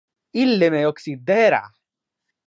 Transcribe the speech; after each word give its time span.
Ille 0.43 0.69
me 0.75 0.79
occidera! 0.91 1.59